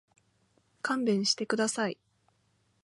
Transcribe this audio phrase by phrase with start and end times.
[0.81, 1.99] 勘弁してください。